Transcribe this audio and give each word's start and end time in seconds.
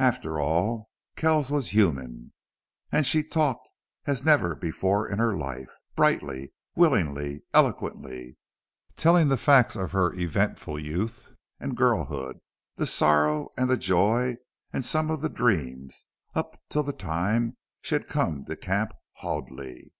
After 0.00 0.40
all, 0.40 0.90
Kells 1.14 1.52
was 1.52 1.68
human. 1.68 2.32
And 2.90 3.06
she 3.06 3.22
talked 3.22 3.70
as 4.06 4.24
never 4.24 4.56
before 4.56 5.06
in 5.08 5.20
her 5.20 5.36
life, 5.36 5.70
brightly, 5.94 6.52
willingly, 6.74 7.42
eloquently, 7.54 8.38
telling 8.96 9.28
the 9.28 9.36
facts 9.36 9.76
of 9.76 9.92
her 9.92 10.12
eventful 10.14 10.80
youth 10.80 11.28
and 11.60 11.76
girlhood 11.76 12.40
the 12.74 12.86
sorrow 12.86 13.50
and 13.56 13.70
the 13.70 13.76
joy 13.76 14.38
and 14.72 14.84
some 14.84 15.12
of 15.12 15.20
the 15.20 15.28
dreams 15.28 16.06
up 16.34 16.60
to 16.70 16.82
the 16.82 16.92
time 16.92 17.56
she 17.80 17.94
had 17.94 18.08
come 18.08 18.44
to 18.46 18.56
Camp 18.56 18.90
Hoadley. 19.18 19.92